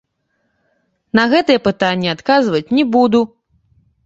На 1.19 1.23
гэтыя 1.33 1.59
пытанні 1.67 2.09
адказваць 2.15 2.63
не 2.79 2.89
буду. 2.97 3.21